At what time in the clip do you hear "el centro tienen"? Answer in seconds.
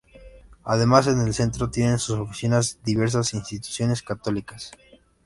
1.21-1.99